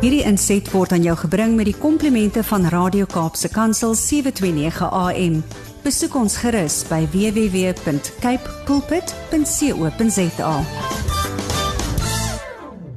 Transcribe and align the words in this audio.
Hierdie 0.00 0.22
inset 0.24 0.64
word 0.72 0.94
aan 0.96 1.02
jou 1.04 1.12
gebring 1.26 1.58
met 1.58 1.66
die 1.68 1.76
komplimente 1.76 2.40
van 2.48 2.62
Radio 2.72 3.04
Kaapse 3.04 3.50
Kansel 3.52 3.92
729 3.92 4.86
AM. 4.88 5.34
Besoek 5.84 6.14
ons 6.16 6.38
gerus 6.40 6.78
by 6.88 7.02
www.cape 7.12 8.54
pulpit.co.za. 8.64 10.54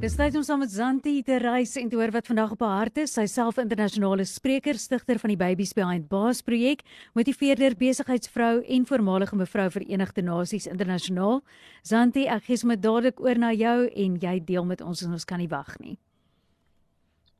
Dis 0.00 0.16
tyd 0.16 0.38
om 0.40 0.46
saam 0.48 0.64
met 0.64 0.72
Zanti 0.72 1.18
te 1.28 1.36
reis 1.44 1.76
en 1.76 1.92
te 1.92 2.00
hoor 2.00 2.14
wat 2.16 2.30
vandag 2.32 2.56
op 2.56 2.64
haar 2.64 2.78
hart 2.86 3.02
is. 3.04 3.12
Sy 3.18 3.26
self 3.28 3.60
internasionale 3.60 4.24
spreker, 4.24 4.80
stigter 4.80 5.20
van 5.20 5.34
die 5.34 5.40
Babies 5.44 5.76
Behind 5.76 6.08
Bars 6.08 6.40
projek, 6.40 6.80
motiveerder, 7.12 7.76
besigheidsvrou 7.76 8.62
en 8.64 8.88
voormalige 8.88 9.36
mevrou 9.36 9.68
Verenigde 9.76 10.24
Nasies 10.24 10.72
internasionaal. 10.72 11.44
Zanti, 11.84 12.24
ek 12.32 12.48
gee 12.48 12.64
sommer 12.64 12.80
dadelik 12.80 13.20
oor 13.20 13.36
na 13.36 13.52
jou 13.52 13.92
en 13.92 14.16
jy 14.24 14.38
deel 14.40 14.64
met 14.72 14.80
ons 14.80 15.04
en 15.04 15.12
ons 15.20 15.28
kan 15.28 15.44
nie 15.44 15.52
wag 15.52 15.76
nie. 15.84 15.98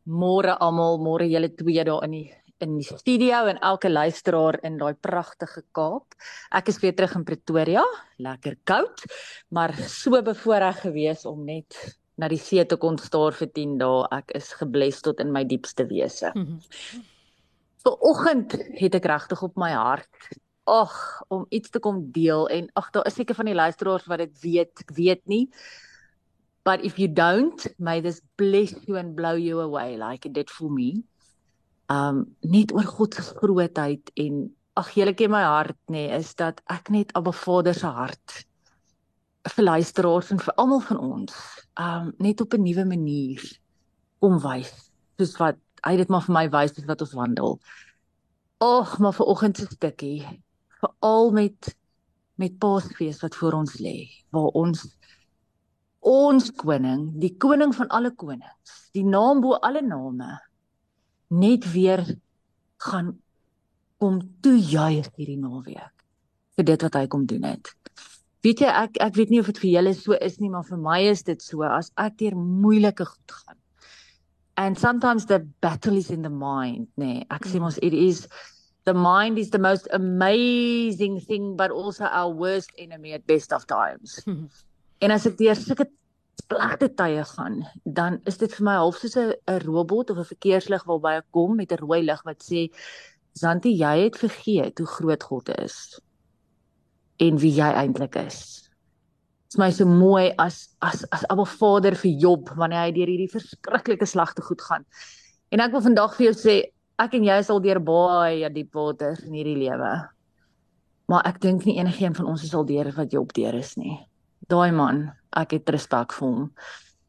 Môre 0.04 0.56
almal, 0.60 0.98
môre 1.00 1.26
julle 1.30 1.48
twee 1.56 1.84
daar 1.84 2.04
in 2.04 2.18
die 2.18 2.30
in 2.62 2.76
die 2.78 2.86
studio 2.86 3.44
en 3.50 3.58
elke 3.66 3.90
luisteraar 3.90 4.60
in 4.64 4.78
daai 4.78 4.94
pragtige 4.94 5.64
Kaap. 5.74 6.14
Ek 6.54 6.70
is 6.70 6.78
weer 6.80 6.94
terug 6.96 7.16
in 7.18 7.24
Pretoria, 7.26 7.82
lekker 8.22 8.56
koud, 8.64 9.02
maar 9.50 9.74
so 9.90 10.22
bevoorreg 10.22 10.84
gewees 10.86 11.26
om 11.28 11.42
net 11.44 11.76
na 12.16 12.28
die 12.30 12.38
see 12.38 12.62
te 12.64 12.78
kon 12.80 12.96
staar 13.02 13.34
vir 13.34 13.50
10 13.58 13.74
dae. 13.82 14.04
Ek 14.14 14.30
is 14.38 14.52
gebless 14.60 15.02
tot 15.02 15.20
in 15.20 15.32
my 15.34 15.44
diepste 15.44 15.86
wese. 15.90 16.30
Mm 16.34 16.46
-hmm. 16.46 17.02
Vanoggend 17.84 18.56
het 18.80 18.94
ek 18.94 19.04
regtig 19.04 19.42
op 19.42 19.56
my 19.56 19.72
hart 19.72 20.30
ag 20.64 21.22
om 21.28 21.46
iets 21.48 21.70
te 21.70 21.78
kom 21.78 22.12
deel 22.12 22.48
en 22.48 22.70
ag 22.72 22.90
daar 22.90 23.06
is 23.06 23.14
seker 23.14 23.34
van 23.34 23.44
die 23.44 23.54
luisteraars 23.54 24.06
wat 24.06 24.18
dit 24.18 24.40
weet, 24.40 24.72
ek 24.80 24.94
weet 24.96 25.26
nie. 25.26 25.48
But 26.64 26.84
if 26.84 26.98
you 26.98 27.08
don't, 27.08 27.66
may 27.78 28.00
this 28.00 28.20
bless 28.36 28.74
you 28.88 28.96
and 28.96 29.14
blow 29.14 29.34
you 29.34 29.60
away 29.60 29.96
like 29.96 30.24
it 30.26 30.32
did 30.32 30.50
for 30.50 30.70
me. 30.70 31.04
Um 31.92 32.36
net 32.40 32.72
oor 32.72 32.88
God 32.88 33.14
se 33.14 33.22
grootheid 33.36 34.10
en 34.16 34.48
ag 34.80 34.88
julle 34.96 35.12
ken 35.14 35.30
my 35.30 35.42
hart 35.44 35.76
nê, 35.86 36.08
nee, 36.08 36.16
is 36.16 36.32
dat 36.34 36.62
ek 36.72 36.88
net 36.90 37.12
Abba 37.14 37.32
Vader 37.36 37.76
se 37.76 37.86
hart 37.86 38.40
vir 39.52 39.66
luisteraars 39.68 40.32
en 40.32 40.40
vir 40.40 40.56
almal 40.56 40.80
van 40.88 41.02
ons 41.04 41.36
um 41.76 42.08
net 42.18 42.40
op 42.40 42.56
'n 42.56 42.64
nuwe 42.64 42.84
manier 42.88 43.44
kom 44.24 44.40
wys 44.40 44.72
soos 45.20 45.36
wat 45.38 45.60
hy 45.84 45.96
dit 46.00 46.08
maar 46.08 46.24
vir 46.24 46.34
my 46.34 46.46
wys 46.48 46.72
wat 46.88 47.04
ons 47.04 47.12
wandel. 47.12 47.58
Ag, 48.64 48.98
maar 48.98 49.12
vir 49.12 49.28
oggend 49.28 49.60
se 49.60 49.66
stukkie 49.68 50.24
veral 50.80 51.30
met 51.30 51.76
met 52.40 52.58
Paasfees 52.58 53.20
wat 53.22 53.36
voor 53.36 53.60
ons 53.60 53.76
lê 53.78 54.08
waar 54.34 54.50
ons 54.58 54.88
ons 56.04 56.50
koning, 56.60 57.08
die 57.20 57.32
koning 57.40 57.72
van 57.74 57.88
alle 57.94 58.12
konings, 58.12 58.74
die 58.94 59.04
naam 59.06 59.40
bo 59.44 59.56
alle 59.64 59.82
name 59.82 60.36
net 61.34 61.64
weer 61.72 62.04
gaan 62.84 63.14
kom 64.02 64.20
toejuig 64.44 65.08
hierdie 65.16 65.40
naweek 65.40 65.92
vir 66.54 66.66
dit 66.68 66.86
wat 66.86 66.98
hy 66.98 67.06
kom 67.10 67.24
doen 67.26 67.46
het. 67.48 67.72
Weet 68.44 68.60
jy 68.60 68.70
ek 68.70 68.98
ek 69.00 69.14
weet 69.16 69.30
nie 69.32 69.40
of 69.40 69.48
dit 69.48 69.60
vir 69.62 69.70
julle 69.78 69.94
so 69.96 70.16
is 70.20 70.36
nie, 70.40 70.50
maar 70.52 70.66
vir 70.68 70.80
my 70.80 70.98
is 71.08 71.24
dit 71.24 71.40
so 71.42 71.64
as 71.64 71.88
ek 71.98 72.18
deur 72.20 72.36
moeilike 72.36 73.06
goed 73.08 73.36
gaan. 73.38 73.58
And 74.60 74.78
sometimes 74.78 75.26
the 75.26 75.40
battle 75.64 75.96
is 75.96 76.10
in 76.10 76.22
the 76.22 76.30
mind, 76.30 76.86
nee. 77.00 77.24
Ek 77.32 77.48
sê 77.48 77.58
mos 77.58 77.80
it 77.82 77.96
is 77.96 78.28
the 78.84 78.94
mind 78.94 79.40
is 79.40 79.50
the 79.50 79.58
most 79.58 79.88
amazing 79.96 81.18
thing 81.18 81.56
but 81.56 81.72
also 81.72 82.04
our 82.04 82.30
worst 82.30 82.70
enemy 82.78 83.14
at 83.16 83.26
best 83.26 83.52
of 83.52 83.66
times. 83.66 84.20
en 85.00 85.10
as 85.10 85.26
ek 85.26 85.38
deur 85.38 85.56
sulke 85.58 85.86
slegte 86.44 86.88
tye 86.98 87.24
gaan, 87.24 87.62
dan 87.84 88.20
is 88.26 88.38
dit 88.38 88.52
vir 88.52 88.64
my 88.64 88.76
half 88.80 88.98
soos 88.98 89.16
'n 89.16 89.60
robot 89.64 90.10
of 90.10 90.18
'n 90.18 90.30
verkeerslig 90.34 90.84
waarby 90.84 91.16
ek 91.18 91.30
kom 91.32 91.56
met 91.56 91.72
'n 91.72 91.82
rooi 91.82 92.02
lig 92.02 92.22
wat 92.24 92.42
sê 92.42 92.70
Zanti, 93.34 93.72
jy 93.74 94.04
het 94.04 94.16
vergeet 94.16 94.78
hoe 94.78 94.86
groot 94.86 95.22
God 95.22 95.48
is 95.58 96.00
en 97.18 97.38
wie 97.38 97.50
jy 97.50 97.66
eintlik 97.66 98.14
is. 98.16 98.38
Dit 99.50 99.56
is 99.56 99.58
my 99.58 99.70
so 99.70 99.86
mooi 99.86 100.32
as 100.38 100.68
as 100.82 101.04
as 101.10 101.24
Abba 101.30 101.44
Vader 101.44 101.94
vir 101.94 102.14
Job 102.22 102.50
wanneer 102.54 102.86
hy 102.86 102.92
deur 102.92 103.10
hierdie 103.10 103.30
verskriklike 103.32 104.06
slagte 104.06 104.42
goed 104.42 104.62
gaan. 104.62 104.86
En 105.50 105.60
ek 105.60 105.72
wil 105.74 105.82
vandag 105.82 106.14
vir 106.16 106.26
jou 106.26 106.34
sê 106.34 106.56
ek 106.98 107.14
en 107.18 107.26
jy 107.26 107.38
is 107.42 107.50
al 107.50 107.60
deur 107.60 107.80
baie 107.82 108.50
diep 108.54 108.74
waters 108.74 109.22
in 109.26 109.34
hierdie 109.34 109.58
lewe. 109.58 109.92
Maar 111.10 111.26
ek 111.26 111.40
dink 111.42 111.66
nie 111.66 111.78
enigiemand 111.78 112.22
van 112.22 112.30
ons 112.34 112.44
is 112.46 112.54
al 112.54 112.66
deur 112.66 112.92
wat 112.94 113.12
Job 113.12 113.34
deur 113.34 113.54
is 113.58 113.74
nie. 113.76 113.98
Daai 114.48 114.72
man, 114.72 115.12
ek 115.36 115.50
het 115.58 115.68
respek 115.68 116.12
vir 116.12 116.28
hom. 116.28 116.52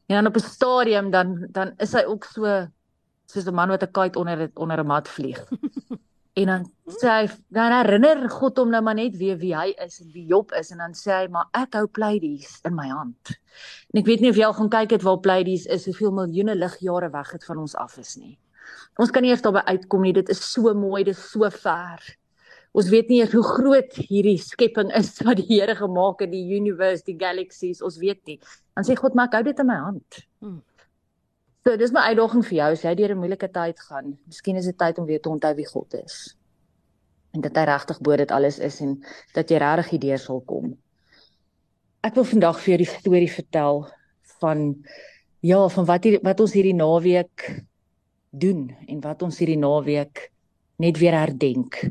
En 0.08 0.16
dan 0.16 0.26
op 0.26 0.36
'n 0.36 0.40
stadium 0.40 1.10
dan 1.10 1.46
dan 1.50 1.74
is 1.78 1.92
hy 1.92 2.04
ook 2.06 2.24
so 2.24 2.66
soos 3.26 3.46
'n 3.46 3.54
man 3.54 3.68
wat 3.68 3.82
'n 3.82 3.92
kite 3.92 4.18
onder 4.18 4.50
onder 4.54 4.78
'n 4.80 4.86
mat 4.86 5.08
vlieg. 5.08 5.40
En 6.36 6.46
dan 6.46 6.64
sê 7.00 7.08
hy 7.08 7.28
dan 7.48 7.72
herinner 7.72 8.28
God 8.30 8.58
hom 8.60 8.68
nou 8.70 8.82
maar 8.84 8.94
net 8.94 9.14
weer 9.16 9.38
wie 9.40 9.54
hy 9.56 9.70
is 9.80 10.00
en 10.02 10.10
wie 10.12 10.26
Job 10.28 10.52
is 10.52 10.70
en 10.70 10.82
dan 10.84 10.92
sê 10.92 11.14
hy 11.14 11.28
maar 11.32 11.48
ek 11.56 11.78
hou 11.78 11.86
Pleiades 11.86 12.58
in 12.68 12.74
my 12.76 12.88
hand. 12.92 13.32
En 13.88 14.00
ek 14.02 14.06
weet 14.10 14.20
nie 14.20 14.30
of 14.30 14.36
jy 14.36 14.44
al 14.44 14.56
gaan 14.58 14.68
kyk 14.68 14.90
het 14.90 15.06
waar 15.06 15.22
Pleiades 15.24 15.64
is, 15.64 15.86
hoeveel 15.88 16.12
miljoene 16.12 16.54
ligjare 16.54 17.08
weg 17.14 17.30
het 17.32 17.44
van 17.48 17.62
ons 17.64 17.74
af 17.80 17.96
is 17.96 18.18
nie. 18.20 18.36
Ons 19.00 19.10
kan 19.10 19.24
nie 19.24 19.32
eers 19.32 19.44
daarby 19.44 19.64
uitkom 19.64 20.04
nie. 20.04 20.12
Dit 20.12 20.28
is 20.28 20.42
so 20.52 20.74
mooi, 20.76 21.04
dit 21.08 21.16
is 21.16 21.24
so 21.30 21.48
ver. 21.48 22.04
Ons 22.76 22.90
weet 22.92 23.08
nie 23.08 23.22
eers 23.22 23.32
hoe 23.32 23.44
groot 23.46 23.98
hierdie 24.10 24.36
skepping 24.42 24.90
is 24.98 25.14
wat 25.26 25.40
die 25.40 25.48
Here 25.48 25.76
gemaak 25.78 26.20
het, 26.24 26.32
die 26.32 26.44
universe, 26.58 27.04
die 27.06 27.16
galaxies, 27.18 27.82
ons 27.84 27.96
weet 28.02 28.20
nie. 28.28 28.38
Dan 28.76 28.84
sê 28.84 28.96
God 28.98 29.16
maar 29.16 29.30
ek 29.30 29.38
hou 29.38 29.44
dit 29.46 29.62
in 29.62 29.70
my 29.70 29.78
hand. 29.80 30.24
Hmm. 30.44 30.60
So 31.66 31.74
dis 31.80 31.90
my 31.90 32.04
uitdaging 32.12 32.44
vir 32.46 32.56
jou 32.60 32.66
as 32.76 32.82
jy 32.84 32.94
deur 32.94 33.12
'n 33.14 33.18
moeilike 33.18 33.48
tyd 33.50 33.80
gaan. 33.88 34.12
Miskien 34.28 34.56
is 34.60 34.68
dit 34.68 34.76
tyd 34.78 34.98
om 35.02 35.06
weer 35.06 35.22
te 35.22 35.32
onthou 35.32 35.54
wie 35.56 35.66
God 35.66 35.94
is. 35.98 36.36
En 37.34 37.42
dat 37.42 37.56
hy 37.56 37.64
regtig 37.66 37.98
bo 38.00 38.16
dit 38.16 38.30
alles 38.30 38.58
is 38.58 38.80
en 38.80 39.02
dat 39.34 39.50
jy 39.50 39.58
regtig 39.58 39.90
hierdeur 39.96 40.18
sal 40.18 40.40
kom. 40.46 40.76
Ek 42.06 42.14
wil 42.14 42.24
vandag 42.24 42.60
vir 42.60 42.76
jou 42.76 42.78
die 42.84 42.92
storie 42.92 43.32
vertel 43.32 43.82
van 44.38 44.84
ja, 45.42 45.68
van 45.68 45.84
wat 45.88 46.04
hier 46.04 46.20
wat 46.22 46.40
ons 46.40 46.54
hierdie 46.54 46.76
naweek 46.76 47.64
doen 48.30 48.68
en 48.86 49.00
wat 49.00 49.22
ons 49.22 49.38
hierdie 49.38 49.58
naweek 49.58 50.30
net 50.78 51.00
weer 51.02 51.18
herdenk. 51.18 51.82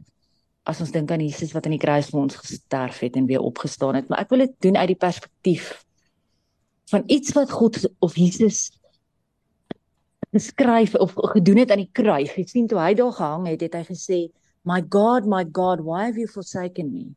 As 0.66 0.82
ons 0.82 0.92
dink 0.92 1.12
aan 1.14 1.22
Jesus 1.22 1.54
wat 1.54 1.68
aan 1.68 1.76
die 1.76 1.82
kruis 1.82 2.10
vir 2.10 2.24
ons 2.24 2.38
gesterf 2.42 3.02
het 3.06 3.18
en 3.20 3.28
weer 3.30 3.44
opgestaan 3.46 4.00
het, 4.00 4.08
maar 4.10 4.24
ek 4.26 4.32
wil 4.34 4.46
dit 4.46 4.56
doen 4.66 4.80
uit 4.80 4.90
die 4.94 5.02
perspektief 5.02 5.76
van 6.90 7.06
iets 7.10 7.34
wat 7.38 7.54
God 7.54 7.80
of 8.06 8.18
Jesus 8.18 8.72
geskryf 10.36 10.96
of 11.00 11.14
gedoen 11.36 11.62
het 11.64 11.72
aan 11.72 11.84
die 11.86 11.94
kruis. 11.94 12.34
Jy 12.36 12.46
sien 12.50 12.68
toe 12.68 12.82
hy 12.82 12.94
daar 12.98 13.14
gehang 13.14 13.46
het, 13.48 13.62
het 13.62 13.78
hy 13.78 13.84
gesê, 13.88 14.20
"My 14.66 14.82
God, 14.90 15.26
my 15.26 15.46
God, 15.46 15.86
why 15.86 16.06
have 16.06 16.20
you 16.20 16.28
forsaken 16.28 16.92
me?" 16.92 17.16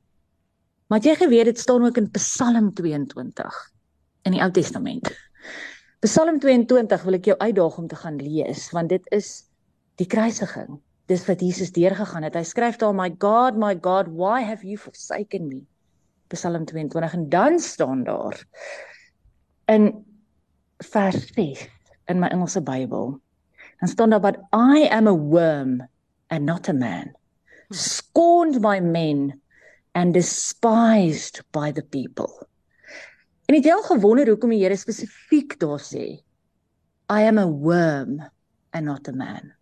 Maar 0.88 1.00
jy 1.04 1.14
geweet 1.20 1.44
dit 1.44 1.58
staan 1.58 1.84
ook 1.84 1.96
in 1.96 2.10
Psalm 2.10 2.72
22 2.74 3.72
in 4.24 4.32
die 4.32 4.40
Ou 4.40 4.50
Testament. 4.50 5.10
Psalm 6.00 6.38
22 6.38 7.02
wil 7.02 7.18
ek 7.18 7.24
jou 7.24 7.38
uitdaag 7.38 7.78
om 7.78 7.88
te 7.88 7.96
gaan 7.96 8.16
lees 8.16 8.70
want 8.70 8.88
dit 8.88 9.04
is 9.10 9.44
die 10.00 10.06
kruisiging. 10.06 10.78
Dis 11.08 11.24
wat 11.26 11.40
Jesus 11.40 11.72
deurgegaan 11.72 12.26
het. 12.26 12.36
Hy 12.36 12.44
skryf 12.44 12.76
daar, 12.76 12.94
"My 12.94 13.08
God, 13.18 13.56
my 13.56 13.74
God, 13.80 14.08
why 14.12 14.42
have 14.44 14.66
you 14.66 14.76
forsaken 14.76 15.48
me?" 15.48 15.64
Psalm 16.28 16.64
22 16.64 17.12
en 17.12 17.28
dan 17.28 17.58
staan 17.58 18.04
daar 18.04 18.44
in 19.64 20.04
vers 20.78 21.26
6 21.34 21.68
in 22.04 22.18
my 22.18 22.28
Engelse 22.28 22.62
Bybel. 22.62 23.20
Dan 23.80 23.88
staan 23.88 24.10
daar 24.10 24.20
but 24.20 24.36
I 24.52 24.88
am 24.90 25.06
a 25.06 25.16
worm 25.16 25.88
and 26.28 26.44
not 26.44 26.68
a 26.68 26.72
man. 26.72 27.14
Scorned 27.70 28.60
by 28.60 28.80
men 28.80 29.40
and 29.92 30.14
despised 30.14 31.42
by 31.50 31.72
the 31.72 31.82
people. 31.82 32.46
En 33.48 33.54
het 33.56 33.64
jy 33.64 33.72
al 33.72 33.86
gewonder 33.86 34.28
hoekom 34.28 34.52
die 34.52 34.60
Here 34.60 34.76
spesifiek 34.76 35.56
daar 35.60 35.80
sê 35.80 36.20
I 37.08 37.24
am 37.24 37.38
a 37.40 37.46
worm 37.48 38.20
and 38.76 38.84
not 38.84 39.08
a 39.08 39.12
man. 39.16 39.57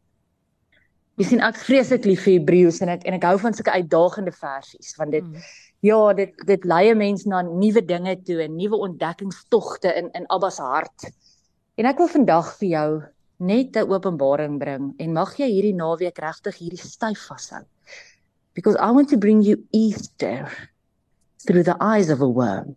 Jy 1.17 1.25
sien 1.25 1.41
ek 1.41 1.57
vreeslik 1.57 2.05
lief 2.05 2.27
vir 2.27 2.35
Hebreëus 2.37 2.83
en 2.85 2.91
ek 2.93 3.07
en 3.09 3.15
ek 3.17 3.25
hou 3.25 3.37
van 3.41 3.55
sulke 3.57 3.73
uitdagende 3.73 4.35
versies 4.37 4.93
want 4.99 5.15
dit 5.17 5.25
mm. 5.25 5.45
ja, 5.87 6.01
dit 6.19 6.43
dit 6.49 6.67
lei 6.69 6.93
mense 6.93 7.29
na 7.29 7.41
nuwe 7.47 7.83
dinge 7.89 8.19
toe 8.29 8.43
en 8.45 8.57
nuwe 8.57 8.81
ontdekkingstogte 8.89 9.95
in 9.97 10.11
in 10.19 10.29
Abba 10.35 10.51
se 10.53 10.65
hart. 10.65 11.09
En 11.81 11.89
ek 11.89 12.03
wil 12.03 12.13
vandag 12.13 12.51
vir 12.61 12.69
jou 12.69 12.91
net 13.41 13.77
'n 13.77 13.89
openbaring 13.89 14.59
bring 14.61 14.93
en 14.99 15.17
mag 15.17 15.33
jy 15.41 15.49
hierdie 15.49 15.77
naweek 15.77 16.21
regtig 16.21 16.61
hierdie 16.61 16.85
styf 16.85 17.25
vashou. 17.31 17.65
Because 18.53 18.77
I 18.77 18.91
want 18.93 19.09
to 19.09 19.17
bring 19.17 19.41
you 19.41 19.57
Easter 19.73 20.49
through 21.47 21.65
the 21.65 21.77
eyes 21.81 22.11
of 22.11 22.21
a 22.21 22.29
worm. 22.29 22.77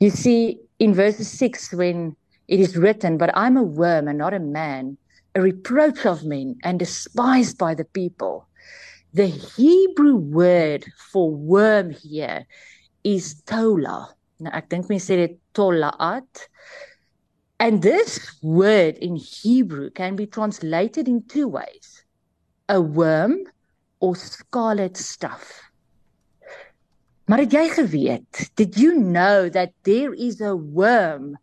You 0.00 0.10
see 0.10 0.58
in 0.78 0.94
verse 0.94 1.22
6 1.22 1.74
when 1.74 2.16
it 2.48 2.58
is 2.60 2.76
written 2.76 3.18
but 3.18 3.30
I'm 3.34 3.56
a 3.56 3.62
worm 3.62 4.08
and 4.08 4.18
not 4.18 4.34
a 4.34 4.40
man, 4.40 4.96
a 5.34 5.42
reproach 5.42 6.06
of 6.06 6.24
men 6.24 6.56
and 6.62 6.78
despised 6.78 7.58
by 7.58 7.74
the 7.74 7.84
people. 7.84 8.46
The 9.12 9.26
Hebrew 9.26 10.16
word 10.16 10.84
for 11.12 11.30
worm 11.30 11.90
here 11.90 12.46
is 13.02 13.42
tola. 13.46 14.14
Nou 14.40 14.50
ek 14.54 14.68
dink 14.70 14.90
mense 14.90 15.06
sê 15.06 15.18
dit 15.20 15.38
tolaat 15.54 16.48
And 17.62 17.82
this 17.82 18.18
word 18.42 18.98
in 18.98 19.14
Hebrew 19.16 19.90
can 19.90 20.16
be 20.16 20.26
translated 20.26 21.08
in 21.08 21.22
two 21.22 21.46
ways 21.48 22.02
a 22.68 22.80
worm 22.80 23.44
or 24.00 24.16
scarlet 24.16 24.96
stuff. 24.96 25.60
Maar 27.26 27.44
het 27.44 27.54
jy 27.56 27.68
geweet, 27.72 28.50
did 28.56 28.76
you 28.76 28.98
know 28.98 29.48
that 29.48 29.72
there 29.84 30.12
is 30.12 30.40
a 30.40 30.56
worm 30.56 31.38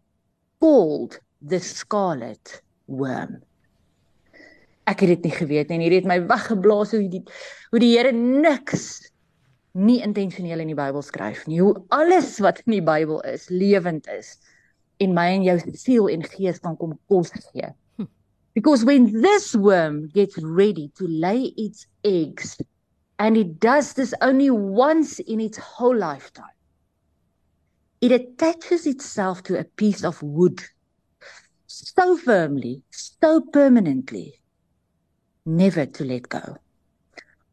called 0.60 1.20
the 1.42 1.60
scarlet 1.60 2.62
worm? 2.88 3.42
Ek 4.90 5.04
het 5.04 5.16
dit 5.16 5.28
nie 5.30 5.36
geweet 5.36 5.70
nie. 5.70 5.80
Hierdie 5.84 6.02
het 6.02 6.10
my 6.10 6.20
weggeblaas 6.30 6.96
hoe 6.96 7.04
die 7.10 7.24
hoe 7.72 7.82
die 7.82 7.94
Here 7.96 8.12
niks 8.12 9.12
nie 9.78 10.02
intentioneel 10.04 10.64
in 10.64 10.72
die 10.74 10.78
Bybel 10.78 11.04
skryf 11.06 11.46
nie. 11.48 11.62
Hoe 11.62 11.76
alles 11.96 12.40
wat 12.44 12.64
in 12.66 12.80
die 12.80 12.86
Bybel 12.86 13.22
is, 13.30 13.48
lewend 13.50 14.10
is 14.12 14.36
en 15.02 15.16
my 15.18 15.30
en 15.36 15.46
jou 15.46 15.56
siel 15.74 16.10
en 16.14 16.26
gees 16.34 16.60
kan 16.62 16.76
kom 16.78 16.98
kos 17.10 17.32
gee. 17.34 17.72
Hm. 17.98 18.10
Because 18.58 18.86
when 18.86 19.10
this 19.22 19.54
worm 19.56 20.08
gets 20.14 20.38
ready 20.42 20.90
to 21.00 21.08
lay 21.08 21.54
its 21.58 21.88
eggs 22.04 22.58
and 23.22 23.38
it 23.38 23.60
does 23.60 23.94
this 23.94 24.14
only 24.22 24.50
once 24.50 25.20
in 25.20 25.40
its 25.40 25.58
whole 25.58 25.96
lifetime. 25.96 26.58
It 28.02 28.12
attaches 28.12 28.88
itself 28.88 29.44
to 29.44 29.60
a 29.60 29.64
piece 29.64 30.04
of 30.04 30.22
wood 30.24 30.60
so 31.68 32.18
firmly, 32.18 32.82
so 32.90 33.42
permanently, 33.42 34.41
never 35.46 35.86
to 35.86 36.04
let 36.04 36.30
go. 36.30 36.58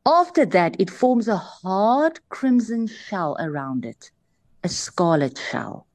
After 0.06 0.46
that, 0.46 0.80
it 0.80 0.90
forms 0.90 1.28
a 1.28 1.36
hard 1.36 2.20
crimson 2.28 2.86
shell 2.86 3.36
around 3.38 3.84
it, 3.84 4.10
a 4.64 4.68
scarlet 4.68 5.38
shell. 5.50 5.86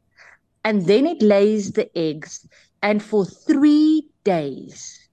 And 0.63 0.85
then 0.85 1.05
it 1.05 1.21
lays 1.21 1.71
the 1.71 1.89
eggs, 1.97 2.47
and 2.81 3.01
for 3.01 3.25
three 3.25 4.07
days, 4.23 5.09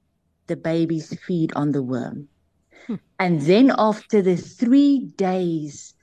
the 0.47 0.57
babies 0.57 1.19
feed 1.21 1.53
on 1.55 1.73
the 1.73 1.83
worm. 1.83 2.29
Hmm. 2.87 2.97
And 3.19 3.41
then, 3.43 3.73
after 3.77 4.23
the 4.23 4.37
three 4.37 5.07
days, 5.17 5.95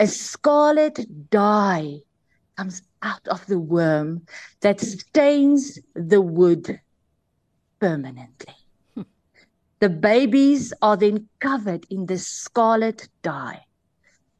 a 0.00 0.06
scarlet 0.06 1.30
dye 1.30 1.98
comes 2.56 2.82
out 3.02 3.26
of 3.28 3.44
the 3.46 3.58
worm 3.58 4.26
that 4.60 4.80
stains 4.80 5.78
the 5.94 6.20
wood 6.20 6.80
permanently. 7.80 8.54
The 9.84 9.90
babies 9.90 10.72
are 10.80 10.96
then 10.96 11.28
covered 11.40 11.84
in 11.90 12.06
the 12.06 12.16
scarlet 12.16 13.06
dye, 13.20 13.66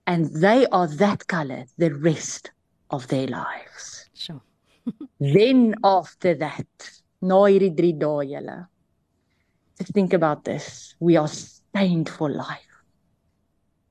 and 0.06 0.35
they 0.35 0.67
are 0.69 0.87
that 0.87 1.26
color 1.26 1.67
the 1.76 1.93
rest 1.93 2.50
of 2.88 3.08
their 3.08 3.26
lives. 3.26 4.08
Sure. 4.14 4.41
then 5.20 5.75
after 5.85 6.35
that, 6.37 6.67
na 7.20 7.43
hierdie 7.44 7.76
3 7.76 7.93
dae 7.93 8.25
julle. 8.32 8.56
Just 9.76 9.93
think 9.93 10.14
about 10.14 10.46
this. 10.46 10.94
We 10.99 11.19
are 11.19 11.29
stained 11.29 12.08
for 12.08 12.31
life. 12.31 12.75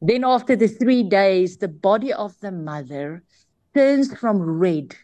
Then 0.01 0.23
after 0.23 0.55
the 0.55 0.67
3 0.67 1.03
days, 1.03 1.57
the 1.57 1.67
body 1.67 2.11
of 2.13 2.33
the 2.39 2.51
mother 2.51 3.21
turns 3.75 4.11
from 4.17 4.41
red 4.41 4.95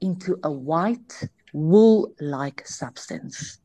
into 0.00 0.36
a 0.42 0.50
white 0.50 1.28
wool-like 1.52 2.66
substance 2.66 3.60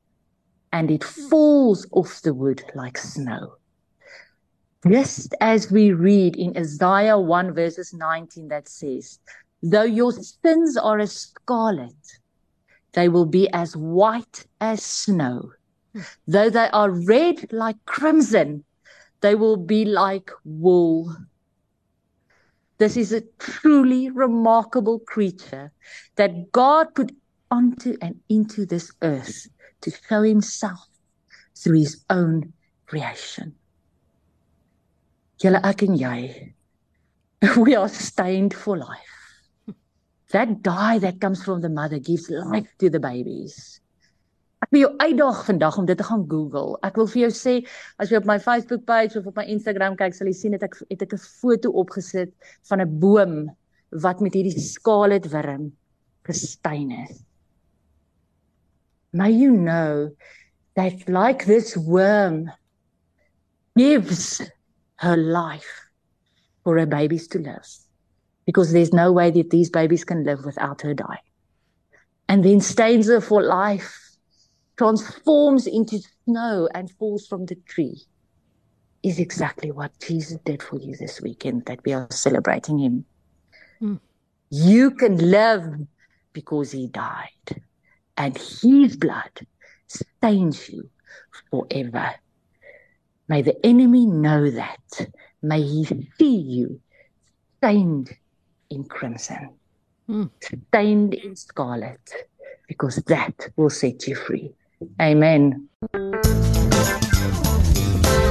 and 0.72 0.92
it 0.92 1.04
falls 1.04 1.88
off 1.92 2.22
the 2.22 2.34
wood 2.34 2.64
like 2.76 2.98
snow. 2.98 3.56
Just 4.88 5.36
as 5.42 5.72
we 5.72 5.92
read 5.92 6.36
in 6.38 6.56
Isaiah 6.58 7.20
1 7.20 7.54
verses 7.54 7.94
19 7.94 8.48
that 8.48 8.70
says, 8.70 9.20
Though 9.62 9.84
your 9.84 10.14
sins 10.14 10.78
are 10.78 11.00
as 11.00 11.12
scarlet, 11.12 11.96
they 12.94 13.10
will 13.10 13.26
be 13.26 13.50
as 13.52 13.76
white 13.76 14.46
as 14.62 14.82
snow. 14.82 15.52
Though 16.28 16.50
they 16.50 16.70
are 16.70 16.92
red 16.92 17.52
like 17.52 17.84
crimson, 17.86 18.64
they 19.22 19.36
will 19.36 19.58
be 19.58 19.84
like 19.84 20.32
wool. 20.46 21.14
This 22.78 22.96
is 22.96 23.12
a 23.12 23.22
truly 23.38 24.10
remarkable 24.10 25.00
creature 25.00 25.74
that 26.16 26.54
God 26.54 26.96
put 26.96 27.12
onto 27.52 27.98
and 28.02 28.22
into 28.30 28.66
this 28.66 28.94
earth 29.02 29.48
to 29.82 29.92
show 29.92 30.22
himself 30.24 30.88
through 31.56 31.80
his 31.80 32.04
own 32.10 32.54
creation. 32.86 33.56
Julle 35.40 35.62
ek 35.64 35.84
en 35.88 35.96
jy 35.96 36.20
we 37.64 37.76
are 37.76 37.88
stained 37.88 38.54
for 38.54 38.78
life. 38.78 39.16
That 40.32 40.62
dye 40.62 41.00
that 41.00 41.22
comes 41.22 41.44
from 41.44 41.62
the 41.62 41.70
mother 41.70 42.00
gives 42.00 42.30
life 42.30 42.68
to 42.80 42.90
the 42.90 43.00
babies. 43.00 43.80
Ek 44.60 44.74
wil 44.76 44.82
jou 44.84 44.90
uitdaag 45.00 45.40
vandag 45.48 45.78
om 45.80 45.86
dit 45.88 45.98
te 45.98 46.04
gaan 46.04 46.26
Google. 46.28 46.76
Ek 46.84 47.00
wil 47.00 47.08
vir 47.08 47.22
jou 47.24 47.32
sê 47.34 47.54
as 48.04 48.12
jy 48.12 48.20
op 48.20 48.28
my 48.28 48.36
Facebook 48.44 48.84
page 48.86 49.16
of 49.16 49.30
op 49.32 49.40
my 49.40 49.46
Instagram 49.48 49.96
kyk, 49.98 50.14
sal 50.18 50.28
jy 50.28 50.36
sien 50.36 50.58
dat 50.58 50.68
ek 50.68 50.76
het 50.92 51.08
ek 51.08 51.16
'n 51.16 51.24
foto 51.24 51.72
opgesit 51.72 52.36
van 52.68 52.84
'n 52.84 53.00
boom 53.00 53.34
wat 54.04 54.20
met 54.20 54.36
hierdie 54.36 54.60
scarlet 54.60 55.32
wurm 55.32 55.72
gestein 56.28 56.92
is. 56.92 57.24
May 59.12 59.32
you 59.32 59.52
know 59.52 60.12
that, 60.76 61.10
like 61.10 61.46
this 61.46 61.76
worm 61.76 62.52
gives 63.78 64.42
her 64.98 65.18
life 65.18 65.90
for 66.64 66.78
her 66.78 66.86
babies 66.86 67.28
to 67.30 67.40
live, 67.40 67.68
because 68.46 68.72
there's 68.72 68.94
no 68.94 69.12
way 69.12 69.32
that 69.32 69.50
these 69.50 69.70
babies 69.70 70.04
can 70.04 70.24
live 70.24 70.46
without 70.46 70.82
her 70.82 70.94
dying. 70.94 71.20
And 72.28 72.44
then 72.44 72.62
stains 72.62 73.08
her 73.08 73.22
for 73.22 73.42
life, 73.42 73.98
transforms 74.78 75.66
into 75.66 76.00
snow 76.26 76.70
and 76.74 76.92
falls 76.92 77.26
from 77.26 77.46
the 77.46 77.56
tree, 77.56 78.02
is 79.02 79.18
exactly 79.18 79.72
what 79.72 79.92
Jesus 80.00 80.38
did 80.44 80.62
for 80.62 80.78
you 80.78 80.96
this 80.96 81.22
weekend 81.22 81.66
that 81.66 81.80
we 81.86 81.94
are 81.94 82.08
celebrating 82.12 82.80
Him. 82.80 83.06
Mm. 83.82 84.00
You 84.50 84.92
can 84.92 85.18
live 85.18 85.66
because 86.34 86.72
He 86.72 86.88
died. 86.88 87.64
And 88.20 88.38
his 88.38 88.98
blood 88.98 89.32
stains 89.88 90.70
you 90.70 90.90
forever. 91.50 92.14
May 93.30 93.42
the 93.42 93.66
enemy 93.66 94.06
know 94.06 94.52
that. 94.52 95.08
May 95.42 95.62
he 95.62 95.86
see 95.86 96.36
you 96.36 96.82
stained 97.58 98.14
in 98.70 98.84
crimson, 98.84 99.52
mm. 100.10 100.30
stained 100.68 101.14
in 101.14 101.36
scarlet, 101.38 102.12
because 102.68 102.98
that 103.08 103.48
will 103.56 103.70
set 103.70 104.06
you 104.06 104.16
free. 104.16 104.54
Amen. 105.02 105.69